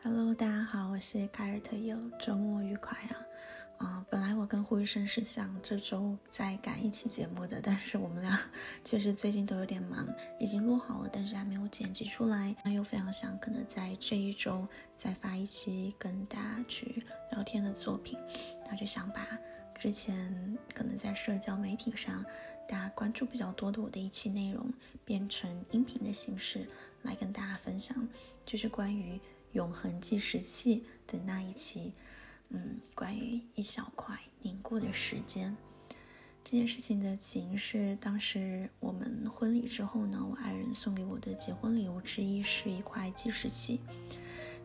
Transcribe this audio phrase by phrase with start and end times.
[0.00, 3.18] Hello，大家好，我是凯尔特优，周末愉快啊！
[3.78, 8.38] 啊，本来我跟胡医生是想这周再赶一期节目的，但是我们俩
[8.84, 10.06] 确实最近都有点忙，
[10.38, 12.54] 已经录好了，但是还没有剪辑出来。
[12.64, 18.16] 那又非常想可能在这一周再发一期跟大家去聊天的作品，
[18.70, 19.26] 那就想把
[19.76, 22.24] 之前可能在社交媒体上
[22.68, 24.72] 大家关注比较多的我的一期内容，
[25.04, 26.68] 变成音频的形式
[27.02, 28.08] 来跟大家分享，
[28.46, 29.20] 就是关于。
[29.58, 31.92] 永恒计时器的那一期，
[32.50, 35.56] 嗯，关于一小块凝固的时间
[36.44, 43.80] 这件事情的起因是，当时我们婚礼之后呢，我爱人送给我的结婚礼物之一是一块计时器，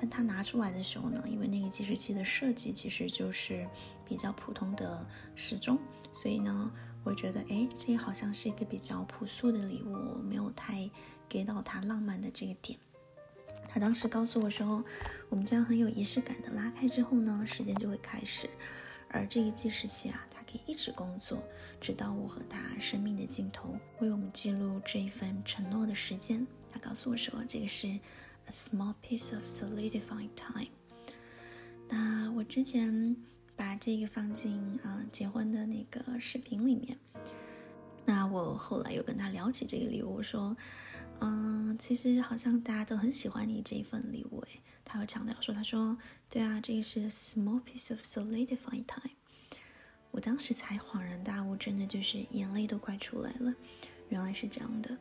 [0.00, 3.68] 但他拿出来的时候呢，因为那个计时器的设计其实就是
[4.06, 5.78] 比较普通的时钟，
[6.14, 6.72] 所以呢，
[7.04, 10.90] 我觉得，哎，这好像是一个比较朴素的礼物，没有太
[11.28, 12.78] 给到他浪漫的这个点。
[13.66, 14.84] 他当时告诉我说，
[15.28, 18.48] 我们将很有仪式感的拉开之后呢，时间就会开始。
[19.08, 21.42] 而这个计时器啊，它可以一直工作，
[21.80, 26.46] 直到我和他生命的尽头，为我们记录这一份承诺的时间。
[26.70, 28.00] 他告诉我说，这个是 a
[28.52, 30.68] small piece of solidifying time。
[31.88, 33.16] 那我之前
[33.56, 36.98] 把这个放进啊结婚的那个视频里面。
[38.30, 40.56] 我后来又跟他聊起这个礼物，我说。
[41.20, 44.60] 嗯，其实好像大家都很喜欢你这一份礼物诶。
[44.84, 45.98] 他会强调说：“他说，
[46.30, 49.16] 对啊，这个是 small piece of solidifying time。”
[50.12, 53.52] 我当时才恍然大悟，真的就是眼泪都快出来了。
[54.10, 54.96] 原来是这样的。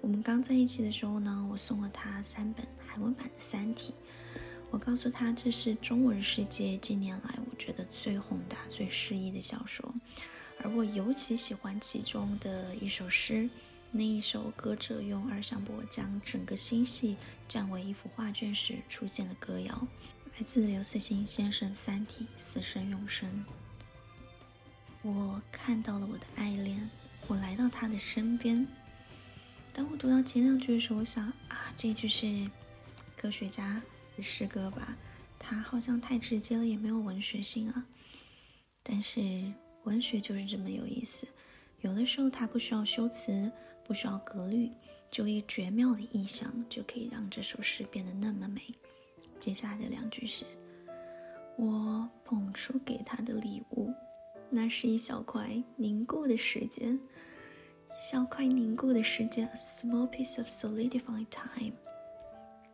[0.00, 3.92] 我们刚在一起的时候呢，我送了他三本韩文版的《三体》，
[4.70, 9.92] 我告诉他这是中文世界近年来我觉得最宏大、最诗意的小说，
[10.62, 13.48] 而我尤其喜欢其中的一首诗。
[13.92, 17.16] 那一首歌者用二向箔将整个星系
[17.48, 19.88] 占为一幅画卷时出现的歌谣，
[20.36, 23.44] 来自刘慈欣先生《三体》死生永生。
[25.02, 26.88] 我看到了我的爱恋，
[27.26, 28.64] 我来到他的身边。
[29.72, 32.48] 当我读到前两句的时候，我想啊，这就是
[33.16, 33.82] 科学家
[34.16, 34.96] 的诗歌吧？
[35.36, 37.86] 他好像太直接了，也没有文学性啊。
[38.84, 39.52] 但是
[39.84, 41.26] 文学就是这么有意思，
[41.80, 43.50] 有的时候它不需要修辞。
[43.82, 44.70] 不需要格律，
[45.10, 48.62] 就一绝妙的意象就可以让这首诗变得那么美。
[49.40, 50.44] 接下来的两句是：
[51.56, 53.92] 我捧出给他的礼物，
[54.48, 56.96] 那是一小块凝固的时间，
[57.98, 61.72] 小块凝固的时间，a small piece of solidified time。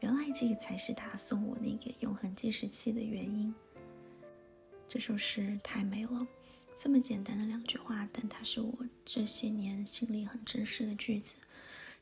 [0.00, 3.54] 原来这个才是他送我那个永恒计时器的原因。
[4.86, 6.26] 这首诗太美了。
[6.78, 8.72] 这么简单的两句话，但它是我
[9.02, 11.36] 这些年心里很珍视的句子。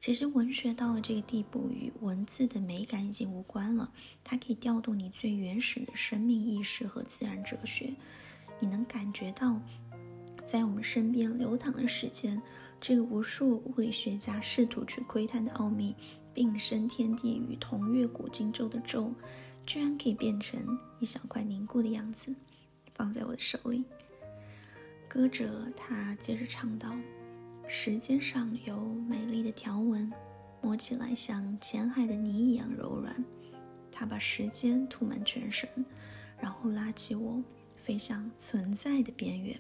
[0.01, 3.93] 其实文学到了这个地步，与文字的美感已经无关了。
[4.25, 7.95] 它可以调动你最原始的生命意识和自然哲学。
[8.59, 9.61] 你能感觉到，
[10.45, 12.43] 在我们身边流淌的时间，
[12.81, 15.95] 这个无数物理学家试图去窥探的奥秘，
[16.35, 19.15] 并生天地与同月古今咒的咒，
[19.65, 20.61] 居然可以变成
[20.99, 22.35] 一小块凝固的样子，
[22.93, 23.85] 放在我的手里。
[25.15, 26.93] 歌者他接着唱道
[27.69, 28.77] ：“时间上有
[29.09, 30.13] 美丽的条纹，
[30.61, 33.25] 摸起来像浅海的泥一样柔软。
[33.93, 35.69] 他把时间涂满全身，
[36.37, 37.41] 然后拉起我，
[37.77, 39.57] 飞向存在的边缘。”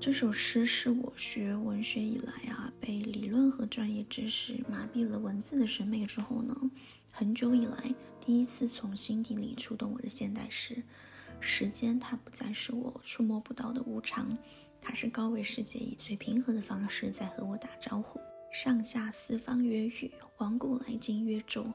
[0.00, 6.70] 这首诗是我学文学以来啊，被理论和专业知识麻痹了文字的审美之后呢，
[7.12, 10.82] 很久以来第一次从心底里触动我的现代诗。
[11.40, 14.36] 时间它不再是我触摸不到的无常。
[14.84, 18.20] 它是高维世界以最平和的方式在和我打招呼，
[18.52, 21.66] 上下四方曰宇，往古来今曰宙。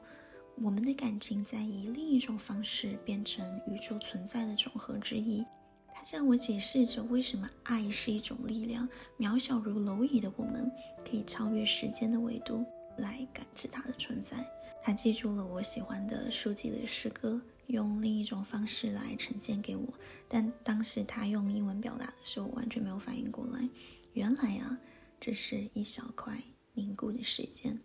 [0.62, 5.44] 我们的感情在以另一种方式变成宇宙存在的总和之一。
[5.92, 8.88] 它向我解释着为什么爱是一种力量，
[9.18, 10.70] 渺小如蝼蚁的我们
[11.04, 12.64] 可以超越时间的维度
[12.96, 14.36] 来感知它的存在。
[14.82, 17.38] 他记住了我喜欢的书籍里的诗歌。
[17.70, 19.94] 用另一种方式来呈现给我，
[20.28, 23.68] 但当时他用英文表达的时候，我完全没有反应过来。
[24.12, 24.78] 原来啊，
[25.20, 26.42] 这是一小块
[26.74, 27.78] 凝固的时间。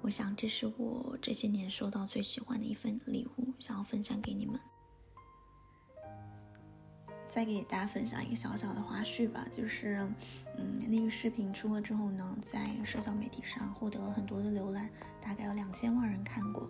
[0.00, 4.58] 我想这是我这些年收到最喜欢的一份礼物，想要分享给你们。
[7.28, 10.06] 再给大家分享一个小小的花絮吧，就是，
[10.58, 16.68] 嗯，那个视频出了之后呢，在社交媒体上获得了很多的浏览，大概有两千万人看过。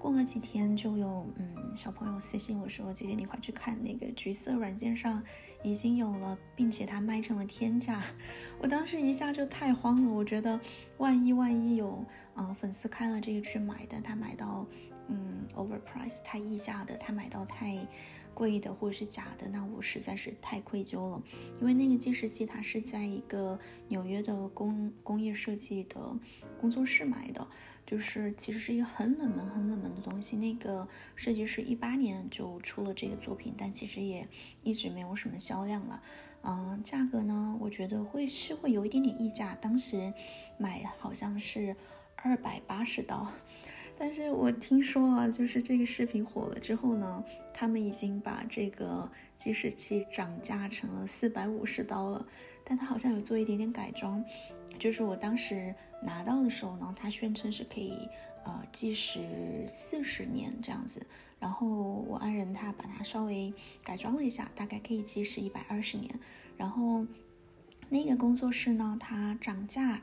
[0.00, 5.22] 过了几天，就有嗯小朋友私信我说：“姐姐，你快去看那个橘色软件上
[5.62, 8.02] 已经有了，并且它卖成了天价。
[8.62, 10.58] ”我当时一下就太慌了，我觉得
[10.96, 12.02] 万一万一有
[12.36, 14.66] 嗯粉丝看了这个去买的，他买到
[15.08, 17.86] 嗯 overprice 太溢价的，他买到太
[18.32, 21.22] 贵的或者是假的，那我实在是太愧疚了。
[21.60, 23.58] 因为那个计时器它是在一个
[23.88, 26.16] 纽约的工工业设计的
[26.58, 27.46] 工作室买的，
[27.90, 30.36] 就是其实是一个很冷门很冷门的东西。
[30.36, 34.28] 那个设计师一八年就出了这个作品，但其实也
[34.62, 36.00] 一直没有什么销量了。
[36.42, 40.14] 嗯，价格呢，我觉得会是会有一点点溢价，当时
[40.56, 41.74] 买好像是
[42.14, 43.26] 二百八十刀。
[43.98, 52.24] 但是我听说啊，就是这个视频火了之后呢，他们已经把这个计时器涨价成了四百五十刀了。
[52.62, 54.24] 但它好像有做一点点改装，
[54.80, 55.72] 就是我当时
[56.02, 58.08] 拿到的时候呢，他宣称是可以
[58.44, 61.06] 呃计时四十年这样子。
[61.38, 63.54] 然后我爱人他把它稍微
[63.84, 66.18] 改装了一下，大概可以计时一百二十年。
[66.56, 67.06] 然后
[67.88, 70.02] 那个工作室呢，它涨价。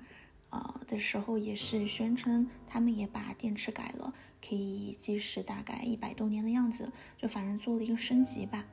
[0.49, 8.65] 呃的时候也是宣称他们也把电池改了，可以计时大概一百多年的样子，就反正做了一个升级吧。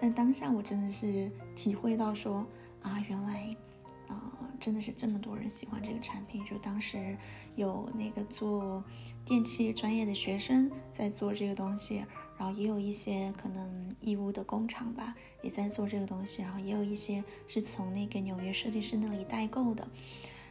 [0.00, 2.46] 但当下我真的是体会到说
[2.82, 3.52] 啊，原来
[4.68, 6.44] 真的是这么多人喜欢这个产品。
[6.44, 7.16] 就当时
[7.56, 8.84] 有那个做
[9.24, 12.04] 电器专业的学生在做这个东西，
[12.36, 19.88] 然后也有一些可能义乌的工厂吧也在做这个东西，然后也有一些是从那个纽约设计师那里代购的。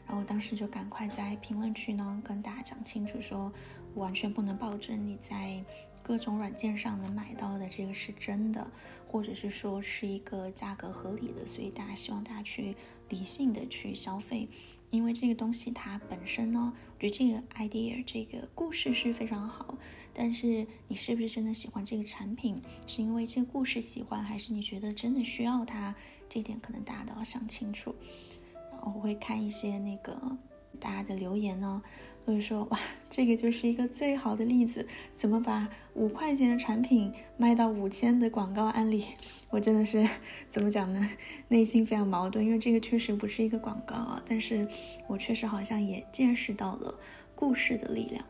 [0.07, 3.53] 然后当时就赶快在评论区呢跟大家讲清楚，说
[3.93, 5.63] 完全不能保证你在
[6.01, 8.67] 各种软件上能买到的这个是真的，
[9.07, 12.75] 或者是说是一个价格合理的，所以大家希望大家去
[13.09, 14.47] 理性的去消费，
[14.89, 19.77] 因为这个东西它本身呢，我觉得这个 idea 这个故事是非常好，
[20.13, 25.95] 但是你是不是真的喜欢这个产品，是因为这个故事喜欢，还是你觉得真的需要它，
[26.27, 27.95] 这点可能大家都要想清楚。
[28.71, 30.37] 然后我会看一些那个
[30.79, 31.81] 大家的留言呢，
[32.27, 32.79] 所以说哇，
[33.09, 34.85] 这个就是一个最好的例子，
[35.15, 39.05] 怎么把五块钱的产品卖到五千的广告案例？
[39.49, 40.05] 我真的是
[40.49, 41.09] 怎么讲呢？
[41.47, 44.67] 内心非常矛盾，因为这个确实不是一个广告啊，但是
[45.07, 46.93] 我确实好像也见识到了
[47.33, 48.21] 故事的力量。